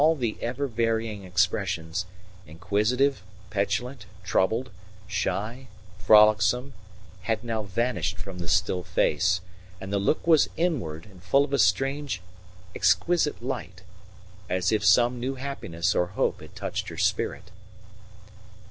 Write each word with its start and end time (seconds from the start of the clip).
All 0.01 0.15
the 0.15 0.35
ever 0.41 0.65
varying 0.65 1.25
expressions 1.25 2.07
inquisitive, 2.47 3.21
petulant, 3.51 4.07
troubled, 4.23 4.71
shy, 5.05 5.67
frolicsome 5.99 6.73
had 7.21 7.43
now 7.43 7.61
vanished 7.61 8.17
from 8.17 8.39
the 8.39 8.47
still 8.47 8.81
face, 8.81 9.41
and 9.79 9.93
the 9.93 9.99
look 9.99 10.25
was 10.25 10.49
inward 10.57 11.05
and 11.05 11.21
full 11.21 11.45
of 11.45 11.53
a 11.53 11.59
strange, 11.59 12.19
exquisite 12.73 13.43
light, 13.43 13.83
as 14.49 14.71
if 14.71 14.83
some 14.83 15.19
new 15.19 15.35
happiness 15.35 15.93
or 15.93 16.07
hope 16.17 16.41
had 16.41 16.55
touched 16.55 16.87
her 16.89 16.97
spirit. 16.97 17.51